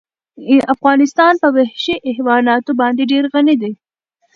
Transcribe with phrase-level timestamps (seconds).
[0.73, 3.71] افغانستان په وحشي حیواناتو باندې ډېر غني دی.